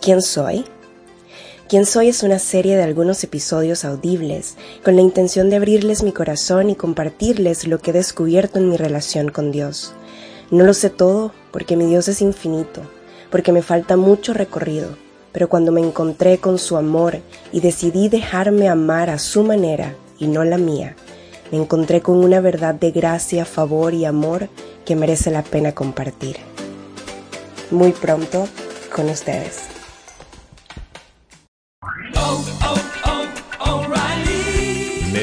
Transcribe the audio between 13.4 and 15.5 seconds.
me falta mucho recorrido, pero